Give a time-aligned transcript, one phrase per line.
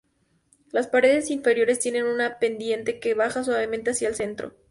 [0.71, 4.55] Las paredes interiores tienen una pendiente que baja suavemente hacia el centro.